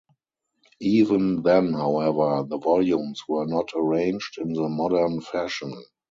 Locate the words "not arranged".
3.45-4.39